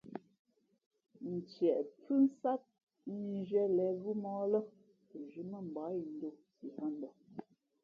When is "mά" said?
5.51-5.59